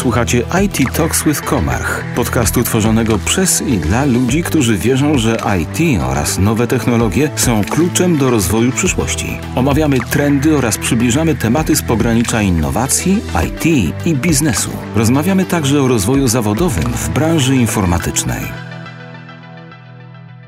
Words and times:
Słuchacie 0.00 0.42
IT 0.64 0.96
Talks 0.96 1.24
with 1.24 1.40
Komarch, 1.40 2.04
podcastu 2.16 2.62
tworzonego 2.62 3.18
przez 3.18 3.62
i 3.62 3.78
dla 3.78 4.04
ludzi, 4.04 4.42
którzy 4.42 4.76
wierzą, 4.78 5.18
że 5.18 5.36
IT 5.60 6.00
oraz 6.02 6.38
nowe 6.38 6.66
technologie 6.66 7.30
są 7.36 7.64
kluczem 7.64 8.18
do 8.18 8.30
rozwoju 8.30 8.72
przyszłości. 8.72 9.26
Omawiamy 9.54 9.98
trendy 10.10 10.56
oraz 10.56 10.78
przybliżamy 10.78 11.34
tematy 11.34 11.76
z 11.76 11.82
pogranicza 11.82 12.42
innowacji, 12.42 13.18
IT 13.46 13.66
i 14.06 14.14
biznesu. 14.14 14.70
Rozmawiamy 14.96 15.44
także 15.44 15.82
o 15.82 15.88
rozwoju 15.88 16.28
zawodowym 16.28 16.92
w 16.92 17.08
branży 17.08 17.56
informatycznej. 17.56 18.42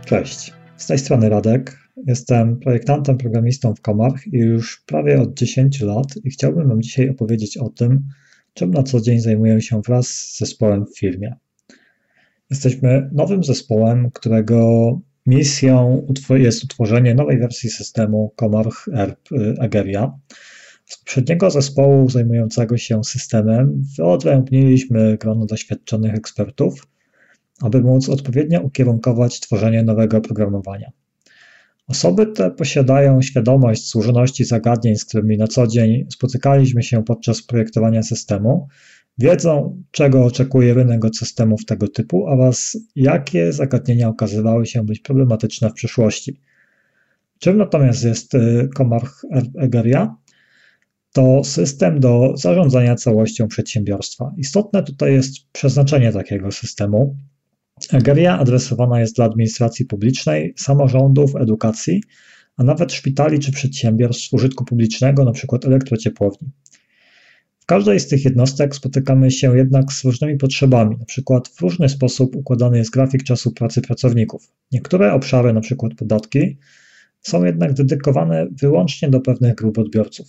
Cześć, 0.07 0.53
z 0.77 0.87
tej 0.87 0.99
strony 0.99 1.29
Radek. 1.29 1.79
Jestem 2.07 2.57
projektantem, 2.57 3.19
programistą 3.19 3.75
w 3.75 3.81
Komarch 3.81 4.27
i 4.27 4.39
już 4.39 4.83
prawie 4.87 5.21
od 5.21 5.35
10 5.35 5.81
lat 5.81 6.07
i 6.25 6.31
chciałbym 6.31 6.69
Wam 6.69 6.83
dzisiaj 6.83 7.11
opowiedzieć 7.11 7.59
o 7.59 7.69
tym, 7.69 8.09
czym 8.55 8.71
na 8.71 8.83
co 8.83 9.01
dzień 9.01 9.21
zajmuję 9.21 9.61
się 9.61 9.81
wraz 9.87 10.09
z 10.09 10.39
zespołem 10.39 10.87
w 10.87 10.99
firmie. 10.99 11.37
Jesteśmy 12.51 13.11
nowym 13.13 13.45
zespołem, 13.45 14.11
którego 14.11 15.01
misją 15.27 16.07
jest 16.31 16.65
utworzenie 16.65 17.15
nowej 17.15 17.39
wersji 17.39 17.71
systemu 17.71 18.35
Comarch 18.37 18.89
ERP 18.95 19.29
Egeria. 19.61 20.19
Z 20.87 20.99
poprzedniego 20.99 21.51
zespołu 21.51 22.11
zajmującego 22.11 22.77
się 22.77 23.05
systemem 23.05 23.85
wyodrębniliśmy 23.99 25.17
grono 25.17 25.47
doświadczonych 25.47 26.15
ekspertów, 26.15 26.87
aby 27.61 27.81
móc 27.81 28.09
odpowiednio 28.09 28.61
ukierunkować 28.61 29.41
tworzenie 29.41 29.83
nowego 29.83 30.17
oprogramowania. 30.17 30.93
Osoby 31.89 32.27
te 32.27 32.51
posiadają 32.51 33.23
świadomość 33.23 33.91
złożoności 33.91 34.45
zagadnień, 34.45 34.97
z 34.97 35.05
którymi 35.05 35.39
na 35.39 35.47
co 35.47 35.67
dzień 35.67 36.07
spotykaliśmy 36.11 36.83
się 36.83 37.05
podczas 37.05 37.43
projektowania 37.43 38.03
systemu, 38.03 38.69
wiedzą, 39.19 39.83
czego 39.91 40.25
oczekuje 40.25 40.75
rynek 40.75 41.05
od 41.05 41.17
systemów 41.17 41.65
tego 41.65 41.89
typu 41.89 42.27
oraz 42.27 42.79
jakie 42.97 43.53
zagadnienia 43.53 44.09
okazywały 44.09 44.67
się 44.67 44.85
być 44.85 45.01
problematyczne 45.01 45.71
w 45.71 45.73
przyszłości. 45.73 46.41
Czym 47.39 47.59
natomiast 47.59 48.05
jest 48.05 48.35
y, 48.35 48.69
Egeria? 49.59 50.17
To 51.13 51.45
system 51.45 52.01
do 52.01 52.35
zarządzania 52.37 52.95
całością 52.95 53.49
przedsiębiorstwa. 53.49 54.33
Istotne 54.37 54.83
tutaj 54.83 55.13
jest 55.13 55.53
przeznaczenie 55.53 56.13
takiego 56.13 56.53
systemu. 56.53 57.17
Egeria 57.91 58.39
adresowana 58.39 59.01
jest 59.01 59.17
dla 59.17 59.25
administracji 59.25 59.87
publicznej, 59.87 60.55
samorządów, 60.57 61.37
edukacji, 61.37 62.03
a 62.57 62.65
nawet 62.65 62.93
szpitali 62.93 63.39
czy 63.39 63.53
przedsiębiorstw 63.53 64.33
użytku 64.33 64.65
publicznego, 64.65 65.23
np. 65.23 65.59
elektrociepłowni. 65.65 66.51
W 67.61 67.67
każdej 67.67 68.01
z 68.01 68.09
tych 68.09 68.25
jednostek 68.25 68.77
spotykamy 68.77 69.31
się 69.31 69.57
jednak 69.57 69.93
z 69.93 70.05
różnymi 70.05 70.37
potrzebami, 70.37 70.95
np. 70.95 71.41
w 71.57 71.61
różny 71.61 71.89
sposób 71.89 72.37
układany 72.37 72.79
jest 72.79 72.91
grafik 72.91 73.23
czasu 73.23 73.53
pracy 73.53 73.83
pracowników. 73.83 74.53
Niektóre 74.73 75.13
obszary, 75.13 75.51
np. 75.51 75.89
podatki, 75.99 76.59
są 77.23 77.45
jednak 77.45 77.73
dedykowane 77.73 78.47
wyłącznie 78.61 79.09
do 79.09 79.21
pewnych 79.21 79.55
grup 79.55 79.79
odbiorców. 79.79 80.29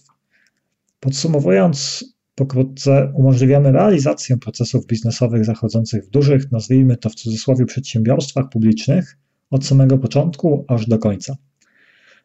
Podsumowując, 1.00 2.06
Pokrótce 2.36 3.14
umożliwiamy 3.16 3.72
realizację 3.72 4.38
procesów 4.38 4.86
biznesowych 4.86 5.46
zachodzących 5.46 6.06
w 6.06 6.10
dużych, 6.10 6.52
nazwijmy 6.52 6.98
to 6.98 7.10
w 7.10 7.16
cudzysłowie, 7.16 7.66
przedsiębiorstwach 7.66 8.50
publicznych 8.50 9.18
od 9.50 9.66
samego 9.66 9.98
początku 9.98 10.66
aż 10.68 10.88
do 10.88 10.98
końca. 10.98 11.36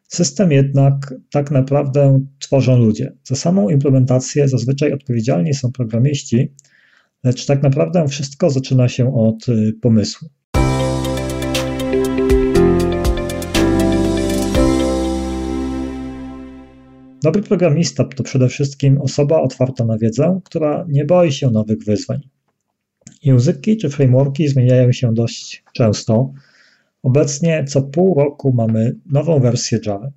System 0.07 0.51
jednak 0.51 1.13
tak 1.31 1.51
naprawdę 1.51 2.25
tworzą 2.39 2.79
ludzie. 2.79 3.13
Za 3.23 3.35
samą 3.35 3.69
implementację 3.69 4.47
zazwyczaj 4.47 4.93
odpowiedzialni 4.93 5.53
są 5.53 5.71
programiści, 5.71 6.53
lecz 7.23 7.45
tak 7.45 7.63
naprawdę 7.63 8.07
wszystko 8.07 8.49
zaczyna 8.49 8.87
się 8.87 9.15
od 9.15 9.49
y, 9.49 9.73
pomysłu. 9.81 10.29
Dobry 17.23 17.41
programista 17.41 18.03
to 18.03 18.23
przede 18.23 18.49
wszystkim 18.49 19.01
osoba 19.01 19.41
otwarta 19.41 19.85
na 19.85 19.97
wiedzę, 19.97 20.39
która 20.45 20.85
nie 20.89 21.05
boi 21.05 21.31
się 21.31 21.51
nowych 21.51 21.83
wyzwań. 21.83 22.19
Języki 23.23 23.77
czy 23.77 23.89
frameworki 23.89 24.47
zmieniają 24.47 24.91
się 24.91 25.13
dość 25.13 25.63
często. 25.73 26.33
Obecnie 27.03 27.65
co 27.67 27.81
pół 27.81 28.15
roku 28.15 28.53
mamy 28.53 28.95
nową 29.05 29.39
wersję 29.39 29.79
Java. 29.85 30.11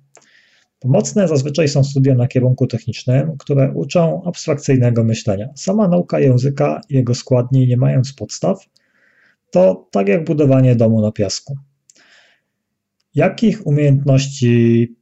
Pomocne 0.79 1.27
zazwyczaj 1.27 1.67
są 1.67 1.83
studia 1.83 2.15
na 2.15 2.27
kierunku 2.27 2.67
technicznym, 2.67 3.37
które 3.37 3.71
uczą 3.75 4.23
abstrakcyjnego 4.25 5.03
myślenia. 5.03 5.49
Sama 5.55 5.87
nauka 5.87 6.19
języka 6.19 6.81
i 6.89 6.95
jego 6.95 7.15
składni, 7.15 7.67
nie 7.67 7.77
mając 7.77 8.13
podstaw, 8.13 8.65
to 9.51 9.87
tak 9.91 10.07
jak 10.07 10.25
budowanie 10.25 10.75
domu 10.75 11.01
na 11.01 11.11
piasku. 11.11 11.57
Jakich 13.15 13.67
umiejętności 13.67 14.95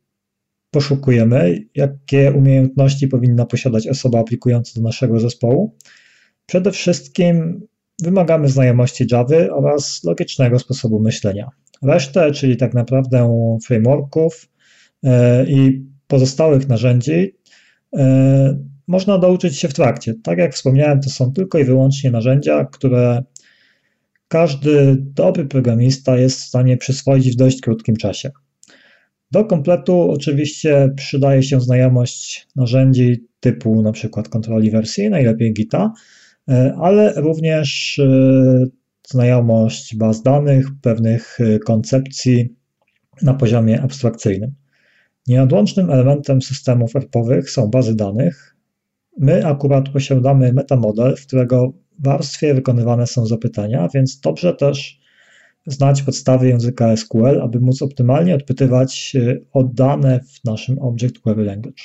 poszukujemy, 0.71 1.65
jakie 1.75 2.31
umiejętności 2.31 3.07
powinna 3.07 3.45
posiadać 3.45 3.87
osoba 3.87 4.19
aplikująca 4.19 4.71
do 4.75 4.81
naszego 4.81 5.19
zespołu. 5.19 5.77
Przede 6.45 6.71
wszystkim 6.71 7.67
wymagamy 8.01 8.47
znajomości 8.47 9.05
Java 9.11 9.35
oraz 9.51 10.03
logicznego 10.03 10.59
sposobu 10.59 10.99
myślenia. 10.99 11.49
Resztę, 11.81 12.31
czyli 12.31 12.57
tak 12.57 12.73
naprawdę 12.73 13.37
frameworków 13.65 14.49
e, 15.03 15.45
i 15.45 15.85
pozostałych 16.07 16.67
narzędzi, 16.67 17.35
e, 17.97 18.59
można 18.87 19.17
douczyć 19.17 19.59
się 19.59 19.67
w 19.67 19.73
trakcie. 19.73 20.13
Tak 20.23 20.37
jak 20.37 20.53
wspomniałem, 20.53 21.01
to 21.01 21.09
są 21.09 21.33
tylko 21.33 21.59
i 21.59 21.63
wyłącznie 21.63 22.11
narzędzia, 22.11 22.65
które 22.65 23.23
każdy 24.27 24.97
dobry 24.99 25.45
programista 25.45 26.17
jest 26.17 26.39
w 26.39 26.45
stanie 26.45 26.77
przyswoić 26.77 27.31
w 27.31 27.35
dość 27.35 27.61
krótkim 27.61 27.95
czasie. 27.95 28.31
Do 29.31 29.45
kompletu 29.45 30.11
oczywiście 30.11 30.89
przydaje 30.95 31.43
się 31.43 31.61
znajomość 31.61 32.47
narzędzi 32.55 33.25
typu 33.39 33.81
na 33.81 33.91
przykład 33.91 34.29
kontroli 34.29 34.71
wersji, 34.71 35.09
najlepiej 35.09 35.53
Gita, 35.53 35.93
e, 36.49 36.75
ale 36.81 37.13
również 37.15 37.99
e, 37.99 38.65
znajomość 39.07 39.95
baz 39.95 40.23
danych, 40.23 40.67
pewnych 40.81 41.37
e, 41.39 41.59
koncepcji 41.59 42.55
na 43.21 43.33
poziomie 43.33 43.81
abstrakcyjnym. 43.81 44.53
Nieodłącznym 45.27 45.89
elementem 45.89 46.41
systemów 46.41 46.95
ERP-owych 46.95 47.49
są 47.49 47.67
bazy 47.67 47.95
danych. 47.95 48.55
My 49.17 49.45
akurat 49.45 49.89
posiadamy 49.89 50.53
metamodel, 50.53 51.15
w 51.15 51.27
którego 51.27 51.73
warstwie 51.99 52.53
wykonywane 52.53 53.07
są 53.07 53.25
zapytania, 53.25 53.87
więc 53.93 54.19
dobrze 54.19 54.53
też 54.53 55.00
znać 55.65 56.01
podstawy 56.01 56.47
języka 56.47 56.97
SQL, 56.97 57.41
aby 57.41 57.59
móc 57.59 57.81
optymalnie 57.81 58.35
odpytywać 58.35 59.13
e, 59.15 59.37
o 59.53 59.63
dane 59.63 60.19
w 60.19 60.45
naszym 60.45 60.79
Object 60.79 61.19
Query 61.19 61.43
Language. 61.43 61.83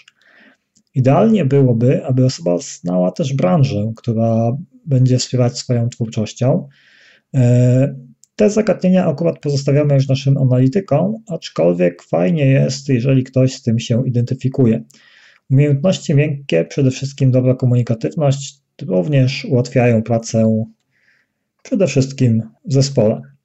Idealnie 0.95 1.45
byłoby, 1.45 2.05
aby 2.05 2.25
osoba 2.25 2.59
znała 2.59 3.11
też 3.11 3.35
branżę, 3.35 3.93
która 3.97 4.57
będzie 4.87 5.19
wspierać 5.19 5.59
swoją 5.59 5.89
twórczością. 5.89 6.69
E, 7.35 7.95
te 8.37 8.51
zagadnienia 8.51 9.07
akurat 9.07 9.39
pozostawiamy 9.39 9.95
już 9.95 10.09
naszym 10.09 10.39
analitykom, 10.39 11.15
aczkolwiek 11.29 12.03
fajnie 12.03 12.47
jest, 12.47 12.89
jeżeli 12.89 13.25
ktoś 13.25 13.55
z 13.55 13.63
tym 13.63 13.79
się 13.79 14.09
identyfikuje. 14.09 14.85
Umiejętności 15.51 16.15
miękkie, 16.15 16.65
przede 16.65 16.91
wszystkim 16.91 17.31
dobra 17.31 17.55
komunikatywność, 17.55 18.61
również 18.83 19.45
ułatwiają 19.45 20.03
pracę 20.03 20.65
przede 21.63 21.87
wszystkim 21.87 22.43
w 22.65 22.73
zespole. 22.73 23.36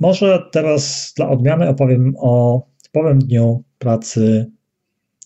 Może 0.00 0.42
teraz 0.52 1.12
dla 1.16 1.28
odmiany 1.28 1.68
opowiem 1.68 2.14
o 2.18 2.62
typowym 2.82 3.18
dniu 3.18 3.64
pracy 3.78 4.46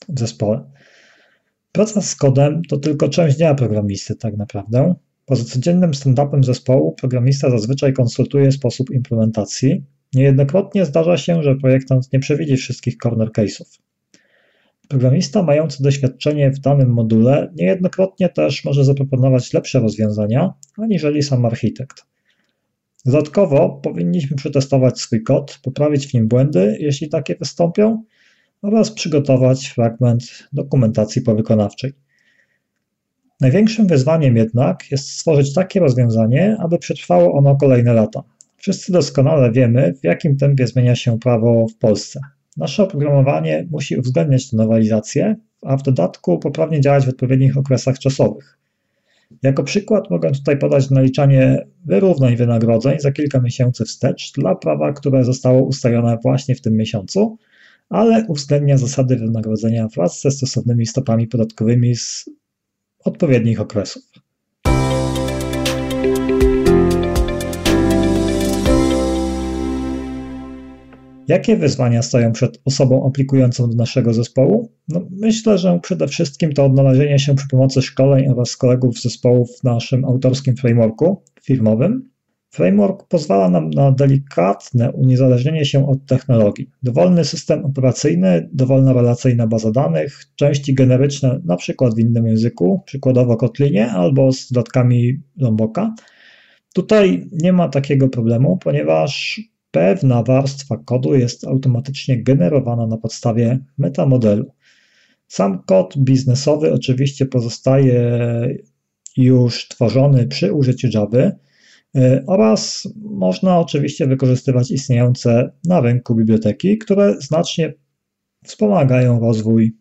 w 0.08 0.18
zespole. 0.20 0.70
Praca 1.72 2.00
z 2.00 2.16
kodem 2.16 2.62
to 2.68 2.76
tylko 2.76 3.08
część 3.08 3.36
dnia 3.36 3.54
programisty, 3.54 4.14
tak 4.14 4.36
naprawdę. 4.36 4.94
Poza 5.26 5.44
codziennym 5.44 5.90
stand-upem 5.90 6.44
zespołu, 6.44 6.92
programista 6.92 7.50
zazwyczaj 7.50 7.92
konsultuje 7.92 8.52
sposób 8.52 8.90
implementacji. 8.90 9.84
Niejednokrotnie 10.14 10.84
zdarza 10.84 11.16
się, 11.16 11.42
że 11.42 11.56
projektant 11.56 12.12
nie 12.12 12.18
przewidzi 12.18 12.56
wszystkich 12.56 12.96
corner 12.96 13.28
case'ów. 13.28 13.78
Programista 14.88 15.42
mający 15.42 15.82
doświadczenie 15.82 16.50
w 16.50 16.58
danym 16.58 16.92
module 16.92 17.52
niejednokrotnie 17.56 18.28
też 18.28 18.64
może 18.64 18.84
zaproponować 18.84 19.52
lepsze 19.52 19.80
rozwiązania 19.80 20.54
aniżeli 20.78 21.22
sam 21.22 21.44
architekt. 21.44 22.09
Dodatkowo 23.04 23.80
powinniśmy 23.82 24.36
przetestować 24.36 25.00
swój 25.00 25.22
kod, 25.22 25.58
poprawić 25.62 26.06
w 26.06 26.14
nim 26.14 26.28
błędy, 26.28 26.76
jeśli 26.80 27.08
takie 27.08 27.36
wystąpią, 27.36 28.02
oraz 28.62 28.90
przygotować 28.90 29.66
fragment 29.66 30.48
dokumentacji 30.52 31.22
powykonawczej. 31.22 31.92
Największym 33.40 33.86
wyzwaniem 33.86 34.36
jednak 34.36 34.90
jest 34.90 35.10
stworzyć 35.10 35.54
takie 35.54 35.80
rozwiązanie, 35.80 36.56
aby 36.60 36.78
przetrwało 36.78 37.32
ono 37.32 37.56
kolejne 37.56 37.92
lata. 37.92 38.22
Wszyscy 38.56 38.92
doskonale 38.92 39.52
wiemy, 39.52 39.94
w 40.00 40.04
jakim 40.04 40.36
tempie 40.36 40.66
zmienia 40.66 40.94
się 40.94 41.18
prawo 41.18 41.66
w 41.68 41.76
Polsce. 41.76 42.20
nasze 42.56 42.82
oprogramowanie 42.82 43.66
musi 43.70 43.96
uwzględniać 43.96 44.50
tę 44.50 44.56
nowelizację, 44.56 45.36
a 45.62 45.76
w 45.76 45.82
dodatku 45.82 46.38
poprawnie 46.38 46.80
działać 46.80 47.06
w 47.06 47.08
odpowiednich 47.08 47.56
okresach 47.56 47.98
czasowych. 47.98 48.59
Jako 49.42 49.62
przykład 49.64 50.10
mogę 50.10 50.32
tutaj 50.32 50.58
podać 50.58 50.90
naliczanie 50.90 51.66
wyrównań 51.84 52.36
wynagrodzeń 52.36 53.00
za 53.00 53.12
kilka 53.12 53.40
miesięcy 53.40 53.84
wstecz 53.84 54.32
dla 54.32 54.54
prawa, 54.54 54.92
które 54.92 55.24
zostało 55.24 55.62
ustalone 55.62 56.18
właśnie 56.22 56.54
w 56.54 56.60
tym 56.60 56.76
miesiącu, 56.76 57.38
ale 57.88 58.24
uwzględnia 58.28 58.78
zasady 58.78 59.16
wynagrodzenia 59.16 59.88
wraz 59.88 60.20
ze 60.20 60.30
stosownymi 60.30 60.86
stopami 60.86 61.26
podatkowymi 61.26 61.96
z 61.96 62.30
odpowiednich 63.04 63.60
okresów. 63.60 64.02
Jakie 71.30 71.56
wyzwania 71.56 72.02
stoją 72.02 72.32
przed 72.32 72.60
osobą 72.64 73.06
aplikującą 73.06 73.70
do 73.70 73.76
naszego 73.76 74.14
zespołu? 74.14 74.72
No, 74.88 75.06
myślę, 75.10 75.58
że 75.58 75.78
przede 75.82 76.08
wszystkim 76.08 76.52
to 76.52 76.64
odnalezienie 76.64 77.18
się 77.18 77.34
przy 77.34 77.48
pomocy 77.48 77.82
szkoleń 77.82 78.28
oraz 78.28 78.56
kolegów 78.56 78.98
z 78.98 79.02
zespołów 79.02 79.50
w 79.60 79.64
naszym 79.64 80.04
autorskim 80.04 80.56
frameworku 80.56 81.22
firmowym. 81.42 82.10
Framework 82.50 83.08
pozwala 83.08 83.50
nam 83.50 83.70
na 83.70 83.92
delikatne 83.92 84.92
uniezależnienie 84.92 85.64
się 85.64 85.88
od 85.88 86.06
technologii. 86.06 86.70
Dowolny 86.82 87.24
system 87.24 87.64
operacyjny, 87.64 88.48
dowolna 88.52 88.92
relacyjna 88.92 89.46
baza 89.46 89.70
danych, 89.70 90.24
części 90.36 90.74
generyczne, 90.74 91.40
na 91.44 91.56
przykład 91.56 91.94
w 91.94 91.98
innym 91.98 92.26
języku, 92.26 92.82
przykładowo 92.86 93.36
Kotlinie 93.36 93.90
albo 93.90 94.32
z 94.32 94.52
dodatkami 94.52 95.22
Lomboka. 95.36 95.94
Tutaj 96.74 97.28
nie 97.32 97.52
ma 97.52 97.68
takiego 97.68 98.08
problemu, 98.08 98.56
ponieważ 98.56 99.40
pewna 99.70 100.22
warstwa 100.22 100.76
kodu 100.76 101.14
jest 101.14 101.46
automatycznie 101.46 102.22
generowana 102.22 102.86
na 102.86 102.96
podstawie 102.96 103.58
metamodelu. 103.78 104.54
Sam 105.28 105.62
kod 105.62 105.98
biznesowy 105.98 106.72
oczywiście 106.72 107.26
pozostaje 107.26 108.00
już 109.16 109.68
tworzony 109.68 110.26
przy 110.26 110.52
użyciu 110.52 110.88
Java 110.94 111.18
y, 111.18 111.32
oraz 112.26 112.88
można 112.96 113.58
oczywiście 113.58 114.06
wykorzystywać 114.06 114.70
istniejące 114.70 115.50
na 115.64 115.80
rynku 115.80 116.14
biblioteki, 116.14 116.78
które 116.78 117.20
znacznie 117.20 117.74
wspomagają 118.44 119.20
rozwój 119.20 119.76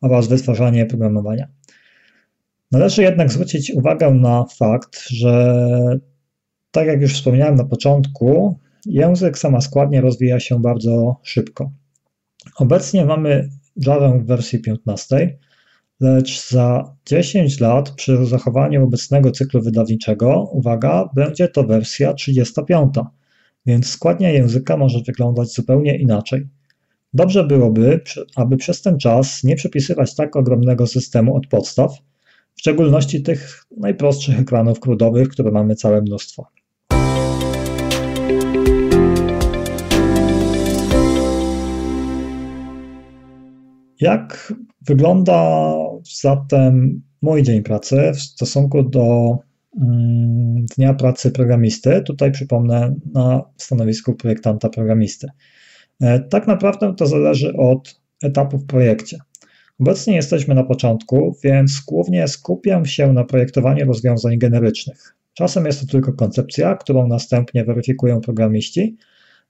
oraz 0.00 0.28
wytwarzanie 0.28 0.86
programowania. 0.86 1.48
Należy 2.72 3.02
jednak 3.02 3.32
zwrócić 3.32 3.70
uwagę 3.70 4.10
na 4.10 4.44
fakt, 4.58 5.08
że 5.08 5.56
tak 6.70 6.86
jak 6.86 7.00
już 7.00 7.14
wspomniałem 7.14 7.54
na 7.54 7.64
początku, 7.64 8.58
Język 8.86 9.38
samoskładnie 9.38 10.00
rozwija 10.00 10.40
się 10.40 10.60
bardzo 10.60 11.16
szybko. 11.22 11.70
Obecnie 12.56 13.04
mamy 13.04 13.48
Java 13.76 14.18
w 14.18 14.26
wersji 14.26 14.58
15, 14.58 15.38
lecz 16.00 16.48
za 16.48 16.94
10 17.06 17.60
lat 17.60 17.90
przy 17.90 18.26
zachowaniu 18.26 18.84
obecnego 18.84 19.30
cyklu 19.30 19.62
wydawniczego, 19.62 20.48
uwaga, 20.52 21.08
będzie 21.14 21.48
to 21.48 21.64
wersja 21.64 22.14
35, 22.14 22.94
więc 23.66 23.86
składnia 23.86 24.30
języka 24.30 24.76
może 24.76 25.00
wyglądać 25.06 25.48
zupełnie 25.48 25.98
inaczej. 25.98 26.48
Dobrze 27.14 27.44
byłoby, 27.44 28.00
aby 28.36 28.56
przez 28.56 28.82
ten 28.82 28.98
czas 28.98 29.44
nie 29.44 29.56
przepisywać 29.56 30.14
tak 30.14 30.36
ogromnego 30.36 30.86
systemu 30.86 31.36
od 31.36 31.46
podstaw, 31.46 31.92
w 32.54 32.60
szczególności 32.60 33.22
tych 33.22 33.64
najprostszych 33.76 34.40
ekranów 34.40 34.80
krudowych, 34.80 35.28
które 35.28 35.50
mamy 35.50 35.74
całe 35.74 36.02
mnóstwo. 36.02 36.46
Jak 44.02 44.52
wygląda 44.80 45.72
zatem 46.20 47.02
mój 47.22 47.42
dzień 47.42 47.62
pracy 47.62 48.12
w 48.14 48.20
stosunku 48.20 48.82
do 48.82 49.38
mm, 49.82 50.66
dnia 50.76 50.94
pracy 50.94 51.30
programisty? 51.30 52.02
Tutaj 52.06 52.32
przypomnę 52.32 52.94
na 53.14 53.42
stanowisku 53.56 54.14
projektanta 54.14 54.68
programisty. 54.68 55.28
E, 56.00 56.20
tak 56.20 56.46
naprawdę 56.46 56.94
to 56.96 57.06
zależy 57.06 57.56
od 57.56 58.00
etapu 58.24 58.58
w 58.58 58.66
projekcie. 58.66 59.18
Obecnie 59.80 60.14
jesteśmy 60.14 60.54
na 60.54 60.64
początku, 60.64 61.36
więc 61.44 61.82
głównie 61.88 62.28
skupiam 62.28 62.86
się 62.86 63.12
na 63.12 63.24
projektowaniu 63.24 63.86
rozwiązań 63.86 64.38
generycznych. 64.38 65.16
Czasem 65.34 65.66
jest 65.66 65.80
to 65.80 65.86
tylko 65.86 66.12
koncepcja, 66.12 66.74
którą 66.74 67.08
następnie 67.08 67.64
weryfikują 67.64 68.20
programiści, 68.20 68.96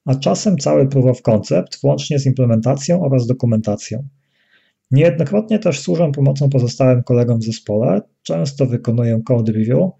a 0.05 0.15
czasem 0.15 0.59
cały 0.59 0.89
proof 0.89 1.07
of 1.07 1.23
concept, 1.23 1.81
włącznie 1.81 2.19
z 2.19 2.27
implementacją 2.27 3.03
oraz 3.03 3.27
dokumentacją. 3.27 4.09
Niejednokrotnie 4.93 5.59
też 5.59 5.81
służę 5.81 6.13
pomocą 6.15 6.51
pozostałym 6.51 7.03
kolegom 7.03 7.39
w 7.39 7.45
zespole, 7.45 8.01
często 8.23 8.67
wykonuję 8.67 9.21
code 9.25 9.53
review, 9.53 9.91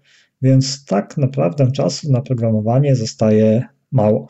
więc 0.41 0.85
tak 0.85 1.17
naprawdę 1.17 1.71
czasu 1.71 2.11
na 2.11 2.21
programowanie 2.21 2.95
zostaje 2.95 3.63
mało. 3.91 4.27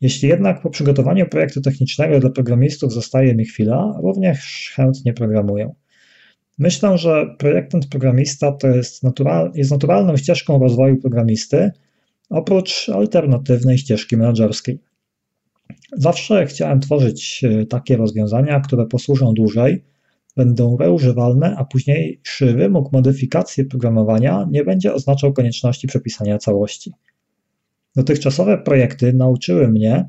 Jeśli 0.00 0.28
jednak 0.28 0.62
po 0.62 0.70
przygotowaniu 0.70 1.26
projektu 1.26 1.60
technicznego 1.60 2.20
dla 2.20 2.30
programistów 2.30 2.92
zostaje 2.92 3.34
mi 3.34 3.44
chwila, 3.44 3.98
również 4.02 4.72
chętnie 4.76 5.12
programuję. 5.12 5.74
Myślę, 6.58 6.98
że 6.98 7.26
projektant 7.38 7.86
programista 7.86 8.52
to 8.52 8.68
jest, 8.68 9.02
natural, 9.02 9.52
jest 9.54 9.70
naturalną 9.70 10.16
ścieżką 10.16 10.58
rozwoju 10.58 10.96
programisty, 10.96 11.70
oprócz 12.30 12.88
alternatywnej 12.88 13.78
ścieżki 13.78 14.16
menedżerskiej. 14.16 14.78
Zawsze 15.92 16.46
chciałem 16.46 16.80
tworzyć 16.80 17.44
e, 17.44 17.66
takie 17.66 17.96
rozwiązania, 17.96 18.60
które 18.60 18.86
posłużą 18.86 19.34
dłużej, 19.34 19.84
będą 20.36 20.76
reużywalne, 20.76 21.56
a 21.58 21.64
późniejszy 21.64 22.52
wymóg 22.52 22.92
modyfikacji 22.92 23.64
programowania 23.64 24.46
nie 24.50 24.64
będzie 24.64 24.94
oznaczał 24.94 25.32
konieczności 25.32 25.86
przepisania 25.86 26.38
całości. 26.38 26.92
Dotychczasowe 27.96 28.58
projekty 28.58 29.12
nauczyły 29.12 29.68
mnie, 29.68 30.08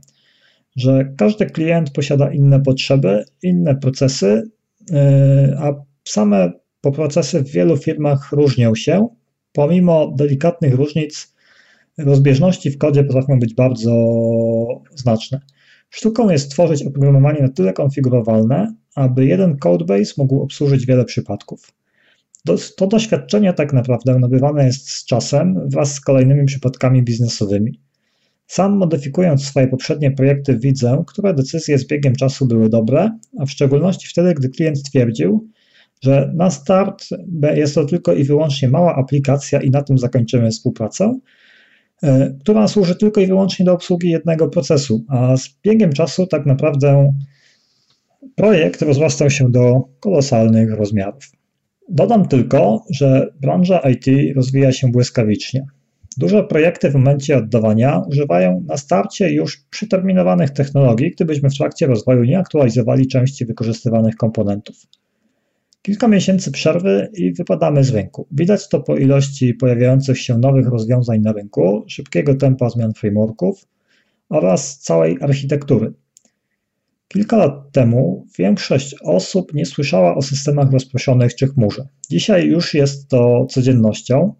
że 0.75 1.13
każdy 1.17 1.45
klient 1.45 1.91
posiada 1.91 2.31
inne 2.31 2.61
potrzeby, 2.61 3.25
inne 3.43 3.75
procesy, 3.75 4.43
e, 4.91 5.57
a 5.59 5.73
same 6.07 6.51
procesy 6.81 7.43
w 7.43 7.51
wielu 7.51 7.77
firmach 7.77 8.31
różnią 8.31 8.75
się. 8.75 9.07
Pomimo 9.51 10.13
delikatnych 10.17 10.73
różnic, 10.73 11.35
rozbieżności 11.97 12.71
w 12.71 12.77
kodzie 12.77 13.03
potrafią 13.03 13.39
być 13.39 13.53
bardzo 13.53 13.91
znaczne. 14.95 15.41
Sztuką 15.95 16.29
jest 16.29 16.45
stworzyć 16.45 16.83
oprogramowanie 16.83 17.41
na 17.41 17.49
tyle 17.49 17.73
konfigurowalne, 17.73 18.75
aby 18.95 19.25
jeden 19.25 19.57
codebase 19.57 20.13
mógł 20.17 20.41
obsłużyć 20.41 20.85
wiele 20.85 21.05
przypadków. 21.05 21.71
To 22.77 22.87
doświadczenie 22.87 23.53
tak 23.53 23.73
naprawdę 23.73 24.19
nabywane 24.19 24.65
jest 24.65 24.89
z 24.89 25.05
czasem 25.05 25.69
wraz 25.69 25.93
z 25.93 26.01
kolejnymi 26.01 26.45
przypadkami 26.45 27.03
biznesowymi. 27.03 27.81
Sam 28.47 28.77
modyfikując 28.77 29.45
swoje 29.45 29.67
poprzednie 29.67 30.11
projekty 30.11 30.57
widzę, 30.57 31.03
które 31.07 31.33
decyzje 31.33 31.77
z 31.77 31.87
biegiem 31.87 32.15
czasu 32.15 32.47
były 32.47 32.69
dobre, 32.69 33.11
a 33.39 33.45
w 33.45 33.51
szczególności 33.51 34.07
wtedy, 34.07 34.33
gdy 34.33 34.49
klient 34.49 34.79
stwierdził, 34.79 35.49
że 36.03 36.31
na 36.35 36.49
start 36.49 37.05
jest 37.55 37.75
to 37.75 37.85
tylko 37.85 38.13
i 38.13 38.23
wyłącznie 38.23 38.67
mała 38.67 38.95
aplikacja 38.95 39.61
i 39.61 39.69
na 39.69 39.83
tym 39.83 39.97
zakończymy 39.97 40.51
współpracę, 40.51 41.19
która 42.39 42.67
służy 42.67 42.95
tylko 42.95 43.21
i 43.21 43.27
wyłącznie 43.27 43.65
do 43.65 43.73
obsługi 43.73 44.09
jednego 44.09 44.49
procesu, 44.49 45.05
a 45.09 45.37
z 45.37 45.49
biegiem 45.63 45.93
czasu 45.93 46.27
tak 46.27 46.45
naprawdę 46.45 47.13
projekt 48.35 48.81
rozrastał 48.81 49.29
się 49.29 49.51
do 49.51 49.81
kolosalnych 49.99 50.73
rozmiarów. 50.73 51.31
Dodam 51.89 52.27
tylko, 52.27 52.83
że 52.89 53.33
branża 53.41 53.79
IT 53.79 54.35
rozwija 54.35 54.71
się 54.71 54.91
błyskawicznie. 54.91 55.65
Duże 56.17 56.43
projekty 56.43 56.89
w 56.89 56.93
momencie 56.93 57.37
oddawania 57.37 58.01
używają 58.07 58.63
na 58.67 58.77
starcie 58.77 59.33
już 59.33 59.57
przyterminowanych 59.69 60.49
technologii, 60.49 61.11
gdybyśmy 61.11 61.49
w 61.49 61.57
trakcie 61.57 61.87
rozwoju 61.87 62.23
nie 62.23 62.39
aktualizowali 62.39 63.07
części 63.07 63.45
wykorzystywanych 63.45 64.15
komponentów. 64.15 64.75
Kilka 65.85 66.07
miesięcy 66.07 66.51
przerwy 66.51 67.09
i 67.13 67.33
wypadamy 67.33 67.83
z 67.83 67.89
rynku. 67.89 68.27
Widać 68.31 68.69
to 68.69 68.79
po 68.79 68.97
ilości 68.97 69.53
pojawiających 69.53 70.19
się 70.19 70.37
nowych 70.37 70.67
rozwiązań 70.67 71.21
na 71.21 71.33
rynku, 71.33 71.83
szybkiego 71.87 72.35
tempa 72.35 72.69
zmian 72.69 72.93
frameworków 72.93 73.67
oraz 74.29 74.79
całej 74.79 75.17
architektury. 75.21 75.93
Kilka 77.07 77.37
lat 77.37 77.71
temu 77.71 78.27
większość 78.37 78.95
osób 79.03 79.53
nie 79.53 79.65
słyszała 79.65 80.15
o 80.15 80.21
systemach 80.21 80.71
rozproszonych 80.71 81.35
czy 81.35 81.47
chmurze. 81.47 81.87
Dzisiaj 82.09 82.47
już 82.47 82.73
jest 82.73 83.09
to 83.09 83.45
codziennością. 83.49 84.33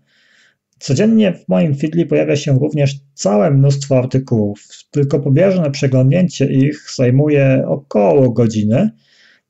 Codziennie 0.80 1.34
w 1.34 1.50
moim 1.50 1.76
feedli 1.76 2.06
pojawia 2.06 2.36
się 2.36 2.60
również 2.60 2.96
całe 3.14 3.52
mnóstwo 3.52 3.98
artykułów, 3.98 4.68
tylko 4.92 5.20
pobieżne 5.20 5.72
przeglądnięcie 5.72 6.54
ich 6.54 6.88
zajmuje 6.96 7.64
około 7.68 8.32
godziny– 8.32 8.90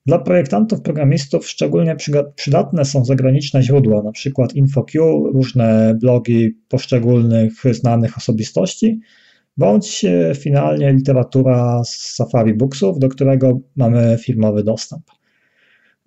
dla 0.05 0.19
projektantów, 0.19 0.81
programistów 0.81 1.47
szczególnie 1.47 1.95
przydatne 2.35 2.85
są 2.85 3.05
zagraniczne 3.05 3.63
źródła, 3.63 3.99
np. 3.99 4.45
InfoQ, 4.55 5.23
różne 5.33 5.97
blogi 6.01 6.57
poszczególnych 6.69 7.53
znanych 7.71 8.17
osobistości, 8.17 8.99
bądź 9.57 10.05
e, 10.05 10.35
finalnie 10.35 10.93
literatura 10.93 11.83
z 11.83 11.89
Safari 11.89 12.53
Booksów, 12.53 12.99
do 12.99 13.09
którego 13.09 13.59
mamy 13.75 14.17
firmowy 14.21 14.63
dostęp. 14.63 15.03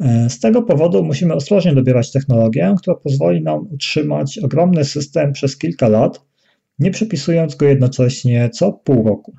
E, 0.00 0.30
z 0.30 0.40
tego 0.40 0.62
powodu 0.62 1.04
musimy 1.04 1.34
ostrożnie 1.34 1.74
dobierać 1.74 2.12
technologię, 2.12 2.74
która 2.78 2.96
pozwoli 2.96 3.42
nam 3.42 3.66
utrzymać 3.70 4.38
ogromny 4.38 4.84
system 4.84 5.32
przez 5.32 5.58
kilka 5.58 5.88
lat, 5.88 6.20
nie 6.78 6.90
przepisując 6.90 7.54
go 7.54 7.66
jednocześnie 7.66 8.50
co 8.50 8.72
pół 8.72 9.08
roku. 9.08 9.34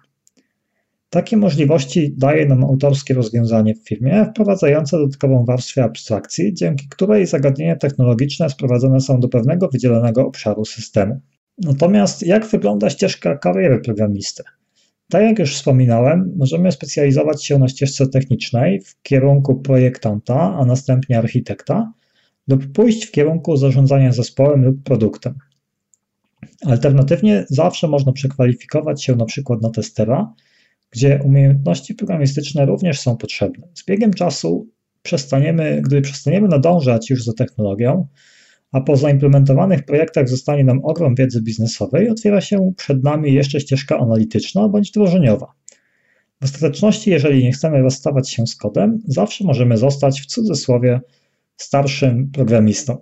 Takie 1.10 1.38
możliwości 1.38 2.14
daje 2.18 2.46
nam 2.46 2.64
autorskie 2.64 3.14
rozwiązanie 3.14 3.76
w 3.76 3.88
firmie, 3.88 4.26
wprowadzające 4.32 4.98
dodatkową 4.98 5.46
warstwę 5.46 5.84
abstrakcji, 5.84 6.54
dzięki 6.54 6.88
której 6.90 7.26
zagadnienia 7.26 7.76
technologiczne 7.76 8.50
sprowadzone 8.50 9.02
są 9.02 9.20
do 9.20 9.30
pewnego 9.30 9.68
wydzielonego 9.68 10.28
obszaru 10.28 10.66
systemu. 10.66 11.20
Natomiast 11.58 12.24
jak 12.24 12.48
wygląda 12.48 12.90
ścieżka 12.90 13.38
kariery 13.38 13.80
programisty? 13.80 14.44
Tak 15.10 15.24
jak 15.24 15.40
już 15.40 15.56
wspominałem, 15.56 16.34
możemy 16.38 16.72
specjalizować 16.72 17.46
się 17.46 17.60
na 17.60 17.68
ścieżce 17.68 18.08
technicznej 18.08 18.82
w 18.82 19.02
kierunku 19.02 19.56
projektanta, 19.56 20.56
a 20.60 20.66
następnie 20.66 21.18
architekta, 21.18 21.94
lub 22.48 22.72
pójść 22.72 23.06
w 23.06 23.12
kierunku 23.12 23.58
zarządzania 23.58 24.12
zespołem 24.12 24.66
lub 24.66 24.84
produktem. 24.84 25.34
Alternatywnie 26.66 27.46
zawsze 27.50 27.88
można 27.88 28.12
przekwalifikować 28.12 29.04
się 29.04 29.16
na 29.16 29.26
przykład 29.26 29.62
na 29.62 29.70
testera, 29.70 30.34
gdzie 30.92 31.20
umiejętności 31.26 31.94
programistyczne 31.96 32.66
również 32.66 33.00
są 33.00 33.18
potrzebne. 33.18 33.68
Z 33.74 33.86
biegiem 33.86 34.14
czasu 34.14 34.68
przestaniemy, 35.02 35.82
gdy 35.86 36.02
przestaniemy 36.02 36.48
nadążać 36.48 37.10
już 37.10 37.24
za 37.24 37.34
technologią, 37.34 38.08
a 38.72 38.82
po 38.82 38.96
zaimplementowanych 38.96 39.86
projektach 39.86 40.30
zostanie 40.30 40.64
nam 40.64 40.86
ogrom 40.86 41.16
wiedzy 41.16 41.42
biznesowej, 41.42 42.10
otwiera 42.10 42.42
się 42.42 42.72
przed 42.78 43.04
nami 43.04 43.34
jeszcze 43.34 43.60
ścieżka 43.60 44.00
analityczna 44.00 44.70
bądź 44.70 44.90
wdrożeniowa. 44.90 45.54
W 46.42 46.44
ostateczności, 46.44 47.10
jeżeli 47.10 47.44
nie 47.44 47.52
chcemy 47.52 47.82
rozstawać 47.82 48.32
się 48.32 48.48
z 48.48 48.56
kodem, 48.56 49.00
zawsze 49.08 49.44
możemy 49.44 49.78
zostać 49.78 50.22
w 50.22 50.26
cudzysłowie 50.26 51.00
starszym 51.58 52.32
programistą. 52.32 52.98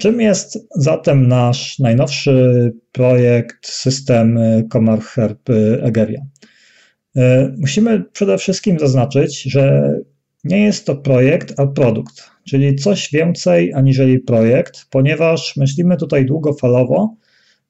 Czym 0.00 0.20
jest 0.20 0.68
zatem 0.74 1.28
nasz 1.28 1.78
najnowszy 1.78 2.72
projekt, 2.92 3.66
system 3.66 4.38
Comar 4.72 5.00
Herb 5.00 5.50
Egeria? 5.82 6.20
E, 7.16 7.54
musimy 7.58 8.04
przede 8.12 8.38
wszystkim 8.38 8.78
zaznaczyć, 8.78 9.42
że 9.42 9.92
nie 10.44 10.64
jest 10.64 10.86
to 10.86 10.96
projekt, 10.96 11.60
a 11.60 11.66
produkt, 11.66 12.30
czyli 12.44 12.76
coś 12.76 13.10
więcej 13.12 13.74
aniżeli 13.74 14.18
projekt, 14.18 14.86
ponieważ 14.90 15.56
myślimy 15.56 15.96
tutaj 15.96 16.26
długofalowo 16.26 17.14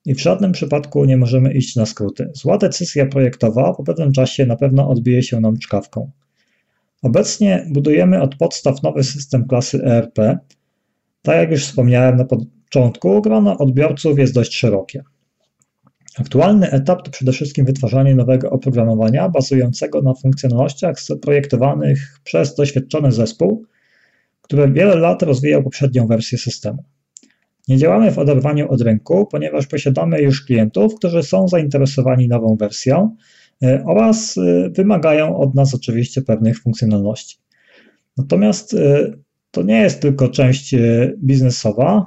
i 0.05 0.15
w 0.15 0.21
żadnym 0.21 0.53
przypadku 0.53 1.05
nie 1.05 1.17
możemy 1.17 1.53
iść 1.53 1.77
na 1.77 1.87
skróty. 1.87 2.31
Zła 2.35 2.59
decyzja 2.59 3.07
projektowa 3.07 3.75
po 3.75 3.85
pewnym 3.85 4.13
czasie 4.13 4.47
na 4.47 4.57
pewno 4.57 4.89
odbije 4.89 5.23
się 5.23 5.41
nam 5.41 5.59
czkawką. 5.59 6.11
Obecnie 7.03 7.67
budujemy 7.71 8.23
od 8.23 8.37
podstaw 8.37 8.83
nowy 8.83 9.05
system 9.05 9.47
klasy 9.49 9.85
ERP. 9.85 10.39
Tak 11.23 11.37
jak 11.37 11.51
już 11.51 11.65
wspomniałem 11.65 12.17
na 12.17 12.25
początku, 12.25 13.23
grono 13.23 13.59
odbiorców 13.59 14.19
jest 14.19 14.35
dość 14.35 14.55
szerokie. 14.55 15.03
Aktualny 16.21 16.71
etap 16.71 17.03
to 17.03 17.11
przede 17.11 17.33
wszystkim 17.33 17.65
wytwarzanie 17.65 18.15
nowego 18.15 18.51
oprogramowania 18.51 19.29
bazującego 19.29 20.03
na 20.03 20.15
funkcjonalnościach 20.15 21.01
zaprojektowanych 21.01 22.21
przez 22.25 22.55
doświadczony 22.55 23.13
zespół, 23.13 23.67
który 24.43 24.73
wiele 24.73 24.97
lat 24.97 25.23
rozwijał 25.23 25.63
poprzednią 25.63 26.07
wersję 26.07 26.39
systemu. 26.39 26.85
Nie 27.69 27.77
działamy 27.77 28.11
w 28.11 28.19
oderwaniu 28.19 28.69
od 28.71 28.81
rynku, 28.81 29.27
ponieważ 29.27 29.67
posiadamy 29.67 30.21
już 30.21 30.45
klientów, 30.45 30.95
którzy 30.95 31.23
są 31.23 31.49
zainteresowani 31.49 32.29
nową 32.29 32.57
wersją 32.57 33.17
e, 33.63 33.85
oraz 33.87 34.39
e, 34.39 34.71
wymagają 34.71 35.37
od 35.37 35.55
nas 35.55 35.75
oczywiście 35.75 36.23
pewnych 36.23 36.59
funkcjonalności. 36.59 37.39
Natomiast 38.17 38.75
e, 38.75 39.13
to 39.51 39.63
nie 39.63 39.81
jest 39.81 40.01
tylko 40.01 40.29
część 40.29 40.75
biznesowa, 41.19 42.07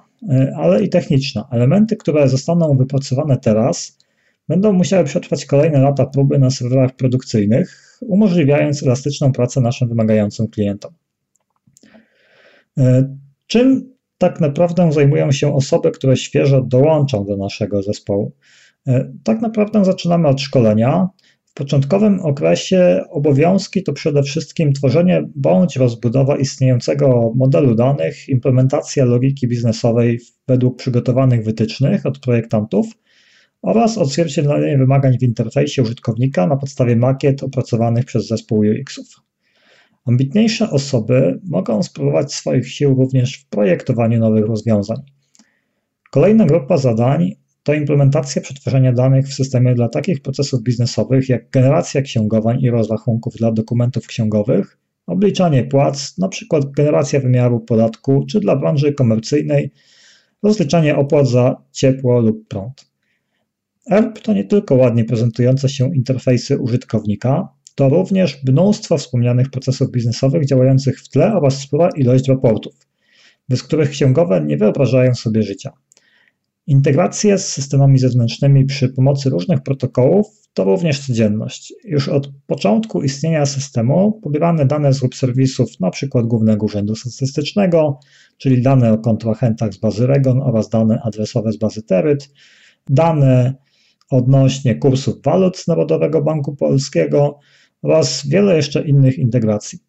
ale 0.56 0.84
i 0.84 0.90
techniczna. 0.90 1.48
Elementy, 1.52 1.96
które 1.96 2.30
zostaną 2.30 2.78
wypracowane 2.78 3.38
teraz, 3.38 3.99
będą 4.50 4.74
musiały 4.74 5.04
przetrwać 5.04 5.46
kolejne 5.46 5.80
lata 5.80 6.06
próby 6.06 6.40
na 6.40 6.50
serwerach 6.50 6.96
produkcyjnych, 6.96 7.98
umożliwiając 8.02 8.84
elastyczną 8.84 9.32
pracę 9.32 9.62
naszym 9.62 9.90
wymagającym 9.90 10.48
klientom. 10.48 10.94
E, 12.78 13.16
czym 13.48 13.94
tak 14.18 14.40
naprawdę 14.40 14.92
zajmują 14.92 15.32
się 15.32 15.56
osoby, 15.56 15.92
które 15.92 16.18
świeżo 16.18 16.62
dołączą 16.62 17.26
do 17.26 17.38
naszego 17.38 17.84
zespołu? 17.84 18.32
E, 18.88 19.12
tak 19.24 19.42
naprawdę 19.42 19.86
zaczynamy 19.86 20.28
od 20.28 20.42
szkolenia. 20.42 21.08
W 21.46 21.54
początkowym 21.54 22.20
okresie 22.20 23.04
obowiązki 23.10 23.84
to 23.84 23.94
przede 23.94 24.24
wszystkim 24.24 24.74
tworzenie 24.74 25.30
bądź 25.36 25.76
rozbudowa 25.76 26.38
istniejącego 26.38 27.32
modelu 27.36 27.76
danych, 27.76 28.30
implementacja 28.30 29.06
logiki 29.06 29.48
biznesowej 29.48 30.20
według 30.48 30.78
przygotowanych 30.78 31.44
wytycznych 31.44 32.06
od 32.06 32.20
projektantów 32.20 32.86
oraz 33.62 33.98
odzwierciedlenie 33.98 34.78
wymagań 34.78 35.18
w 35.18 35.24
interfejsie 35.24 35.82
użytkownika 35.82 36.48
na 36.48 36.58
podstawie 36.58 36.96
makiet 36.96 37.44
opracowanych 37.44 38.06
przez 38.06 38.28
zespół 38.28 38.60
UX-ów. 38.60 39.08
Ambitniejsze 40.06 40.70
osoby 40.70 41.40
mogą 41.44 41.84
spróbować 41.84 42.34
swoich 42.34 42.68
sił 42.68 42.96
również 42.96 43.38
w 43.38 43.50
projektowaniu 43.50 44.20
nowych 44.20 44.46
rozwiązań. 44.46 44.98
Kolejna 46.12 46.46
grupa 46.46 46.78
zadań 46.78 47.32
to 47.64 47.74
implementacja 47.74 48.42
przetwarzania 48.42 48.94
danych 48.94 49.28
w 49.28 49.34
systemie 49.34 49.76
dla 49.76 49.90
takich 49.90 50.22
procesów 50.22 50.64
biznesowych 50.64 51.30
jak 51.30 51.50
generacja 51.50 52.02
księgowań 52.02 52.62
i 52.62 52.70
rozrachunków 52.70 53.34
dla 53.36 53.52
dokumentów 53.52 54.08
księgowych, 54.08 54.78
obliczanie 55.08 55.64
płac, 55.64 56.16
np. 56.20 56.60
generacja 56.78 57.20
wymiaru 57.20 57.60
podatku, 57.60 58.26
czy 58.30 58.40
dla 58.40 58.56
branży 58.56 58.94
komercyjnej 58.94 59.72
rozliczanie 60.44 60.96
opłat 60.96 61.28
za 61.28 61.62
ciepło 61.72 62.20
lub 62.20 62.48
prąd. 62.48 62.89
ERP 63.90 64.20
to 64.20 64.34
nie 64.34 64.44
tylko 64.44 64.76
ładnie 64.76 65.06
prezentujące 65.06 65.70
się 65.70 65.96
interfejsy 65.96 66.58
użytkownika, 66.58 67.50
to 67.76 67.90
również 67.90 68.44
mnóstwo 68.48 68.98
wspomnianych 68.98 69.50
procesów 69.50 69.92
biznesowych 69.92 70.46
działających 70.46 71.00
w 71.00 71.10
tle 71.10 71.34
oraz 71.34 71.62
spora 71.62 71.90
ilość 71.96 72.28
raportów, 72.28 72.74
bez 73.50 73.64
których 73.64 73.90
księgowe 73.90 74.42
nie 74.46 74.58
wyobrażają 74.58 75.16
sobie 75.16 75.44
życia. 75.44 75.72
Integracje 76.68 77.38
z 77.38 77.50
systemami 77.50 78.00
zewnętrznymi 78.00 78.66
przy 78.66 78.90
pomocy 78.90 79.30
różnych 79.30 79.62
protokołów 79.64 80.28
to 80.54 80.64
również 80.64 81.08
codzienność. 81.08 81.74
Już 81.84 82.10
od 82.10 82.32
początku 82.48 83.02
istnienia 83.02 83.46
systemu 83.46 84.12
pobierane 84.12 84.66
dane 84.66 84.94
z 84.94 85.04
lub 85.04 85.16
serwisów 85.16 85.70
np. 85.82 86.24
Głównego 86.24 86.66
Urzędu 86.66 86.96
Statystycznego, 86.96 88.00
czyli 88.38 88.62
dane 88.62 88.94
o 88.94 88.98
kontrahentach 88.98 89.74
z 89.74 89.78
bazy 89.78 90.08
Regon 90.08 90.42
oraz 90.42 90.70
dane 90.70 91.02
adresowe 91.04 91.52
z 91.52 91.58
bazy 91.58 91.84
Teryt, 91.84 92.30
dane 92.90 93.56
odnośnie 94.10 94.76
kursów 94.76 95.16
walut 95.26 95.58
z 95.58 95.68
Narodowego 95.68 96.22
Banku 96.22 96.56
Polskiego 96.56 97.40
oraz 97.82 98.28
wiele 98.28 98.56
jeszcze 98.56 98.82
innych 98.88 99.18
integracji. 99.18 99.80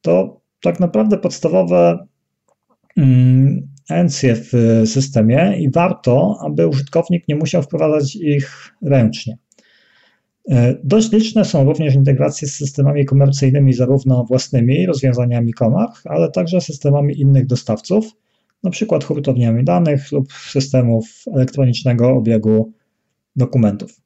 To 0.00 0.40
tak 0.60 0.80
naprawdę 0.80 1.18
podstawowe 1.18 2.06
mm, 2.96 3.68
encje 3.90 4.36
w 4.36 4.82
systemie 4.86 5.56
i 5.58 5.70
warto, 5.70 6.38
aby 6.40 6.68
użytkownik 6.68 7.28
nie 7.28 7.36
musiał 7.36 7.62
wprowadzać 7.62 8.16
ich 8.16 8.74
ręcznie. 8.82 9.38
E, 10.50 10.74
dość 10.84 11.12
liczne 11.12 11.44
są 11.44 11.64
również 11.64 11.94
integracje 11.94 12.48
z 12.48 12.54
systemami 12.54 13.04
komercyjnymi, 13.04 13.72
zarówno 13.72 14.24
własnymi 14.24 14.86
rozwiązaniami 14.86 15.52
Komach, 15.52 16.02
ale 16.04 16.30
także 16.30 16.60
systemami 16.60 17.20
innych 17.20 17.46
dostawców, 17.46 18.12
np. 18.64 18.98
hurtowniami 19.04 19.64
danych 19.64 20.12
lub 20.12 20.32
systemów 20.32 21.24
elektronicznego 21.34 22.08
obiegu 22.08 22.72
dokumentów. 23.36 24.00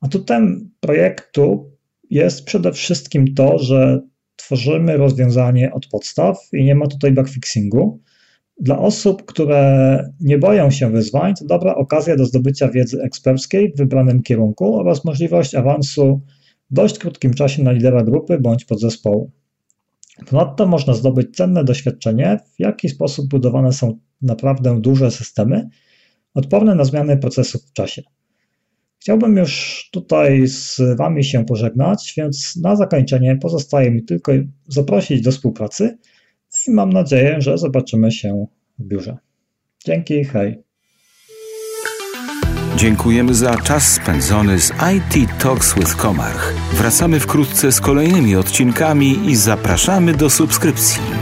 Atutem 0.00 0.70
projektu 0.80 1.70
jest 2.10 2.44
przede 2.44 2.72
wszystkim 2.72 3.34
to, 3.34 3.58
że 3.58 4.00
tworzymy 4.36 4.96
rozwiązanie 4.96 5.72
od 5.72 5.86
podstaw 5.86 6.38
i 6.52 6.64
nie 6.64 6.74
ma 6.74 6.86
tutaj 6.86 7.12
backfixingu. 7.12 8.00
Dla 8.60 8.78
osób, 8.78 9.24
które 9.24 10.04
nie 10.20 10.38
boją 10.38 10.70
się 10.70 10.90
wyzwań, 10.90 11.34
to 11.34 11.44
dobra 11.44 11.74
okazja 11.74 12.16
do 12.16 12.26
zdobycia 12.26 12.68
wiedzy 12.68 13.02
eksperckiej 13.02 13.72
w 13.72 13.76
wybranym 13.78 14.22
kierunku 14.22 14.76
oraz 14.76 15.04
możliwość 15.04 15.54
awansu 15.54 16.20
w 16.70 16.74
dość 16.74 16.98
krótkim 16.98 17.34
czasie 17.34 17.62
na 17.62 17.72
lidera 17.72 18.04
grupy 18.04 18.38
bądź 18.38 18.64
podzespołu. 18.64 19.30
Ponadto 20.30 20.66
można 20.66 20.94
zdobyć 20.94 21.36
cenne 21.36 21.64
doświadczenie, 21.64 22.38
w 22.54 22.60
jaki 22.60 22.88
sposób 22.88 23.28
budowane 23.28 23.72
są 23.72 23.98
naprawdę 24.22 24.80
duże 24.80 25.10
systemy, 25.10 25.68
odporne 26.34 26.74
na 26.74 26.84
zmiany 26.84 27.16
procesów 27.16 27.62
w 27.62 27.72
czasie. 27.72 28.02
Chciałbym 29.00 29.36
już 29.36 29.88
tutaj 29.92 30.46
z 30.46 30.80
Wami 30.98 31.24
się 31.24 31.44
pożegnać, 31.44 32.14
więc 32.16 32.56
na 32.56 32.76
zakończenie 32.76 33.36
pozostaje 33.36 33.90
mi 33.90 34.04
tylko 34.04 34.32
zaprosić 34.68 35.22
do 35.22 35.30
współpracy 35.30 35.98
i 36.68 36.70
mam 36.70 36.92
nadzieję, 36.92 37.36
że 37.40 37.58
zobaczymy 37.58 38.12
się 38.12 38.46
w 38.78 38.84
biurze. 38.84 39.16
Dzięki, 39.84 40.24
hej. 40.24 40.62
Dziękujemy 42.76 43.34
za 43.34 43.56
czas 43.56 43.92
spędzony 43.92 44.58
z 44.60 44.70
IT 44.70 45.30
Talks 45.42 45.74
with 45.74 45.96
Komarch. 45.96 46.54
Wracamy 46.72 47.20
wkrótce 47.20 47.72
z 47.72 47.80
kolejnymi 47.80 48.36
odcinkami 48.36 49.30
i 49.30 49.36
zapraszamy 49.36 50.14
do 50.14 50.30
subskrypcji. 50.30 51.21